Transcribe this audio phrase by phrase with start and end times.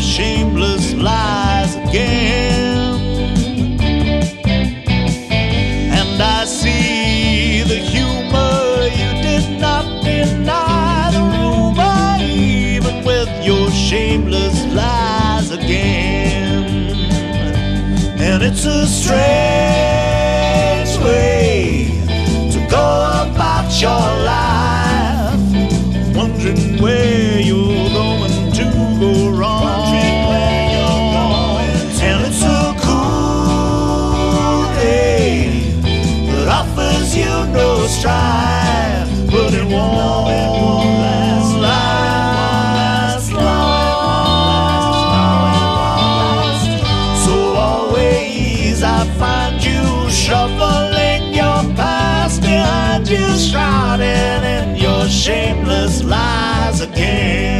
[0.00, 3.00] shameless lies again.
[5.98, 14.64] And I see the humor you did not deny, the rumor, even with your shameless
[14.74, 16.64] lies again.
[18.18, 19.16] And it's a strange
[21.04, 21.90] way
[22.52, 22.86] to go
[23.30, 25.40] about your life,
[26.16, 28.05] wondering where you're going.
[38.02, 43.30] Try, but it won't, it won't last.
[47.24, 50.10] So always I find you
[51.34, 57.55] your past behind you, shrouded in your shameless lies again.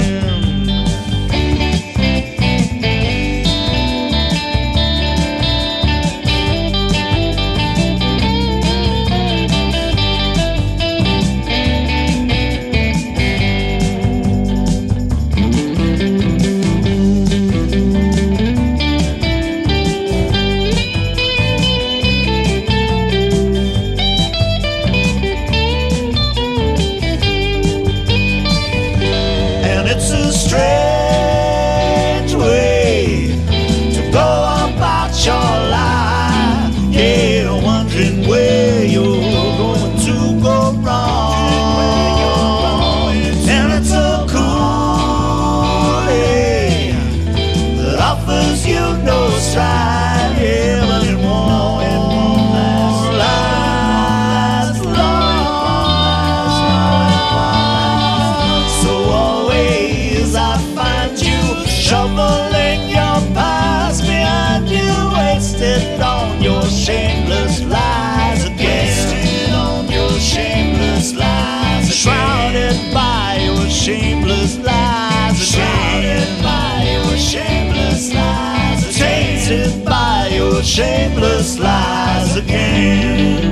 [30.36, 33.28] Strange way
[33.94, 34.28] to go
[34.68, 36.74] about your life.
[36.92, 39.04] Yeah, wondering where you're
[39.56, 41.46] going to go wrong.
[43.48, 46.04] And it's a cool
[47.82, 50.38] that offers you no strife.
[50.38, 50.75] Yeah,
[61.86, 68.88] shoveling your past behind you, wasted on your shameless lies again.
[68.88, 71.94] Wasted on your shameless lies, again.
[72.02, 82.36] shrouded by your shameless lies, shrouded by your shameless lies, tainted by your shameless lies
[82.36, 83.45] again.